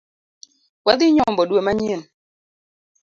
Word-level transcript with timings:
Wadhi 0.85 1.07
nyombo 1.15 1.41
dwe 1.49 1.61
manyien. 1.65 2.01